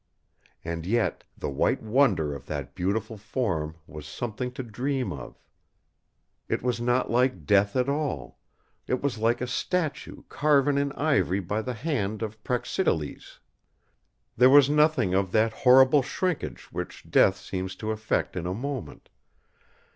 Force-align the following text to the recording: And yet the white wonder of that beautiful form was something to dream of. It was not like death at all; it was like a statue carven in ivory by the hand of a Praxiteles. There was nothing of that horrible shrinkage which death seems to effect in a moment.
And 0.65 0.83
yet 0.83 1.25
the 1.37 1.51
white 1.51 1.83
wonder 1.83 2.33
of 2.33 2.47
that 2.47 2.73
beautiful 2.73 3.17
form 3.19 3.75
was 3.85 4.07
something 4.07 4.51
to 4.53 4.63
dream 4.63 5.13
of. 5.13 5.37
It 6.49 6.63
was 6.63 6.81
not 6.81 7.11
like 7.11 7.45
death 7.45 7.75
at 7.75 7.87
all; 7.87 8.39
it 8.87 9.03
was 9.03 9.19
like 9.19 9.41
a 9.41 9.45
statue 9.45 10.23
carven 10.27 10.79
in 10.79 10.91
ivory 10.93 11.39
by 11.39 11.61
the 11.61 11.75
hand 11.75 12.23
of 12.23 12.33
a 12.33 12.37
Praxiteles. 12.37 13.39
There 14.35 14.49
was 14.49 14.71
nothing 14.71 15.13
of 15.13 15.31
that 15.33 15.53
horrible 15.53 16.01
shrinkage 16.01 16.71
which 16.71 17.07
death 17.07 17.37
seems 17.37 17.75
to 17.75 17.91
effect 17.91 18.35
in 18.35 18.47
a 18.47 18.55
moment. 18.55 19.09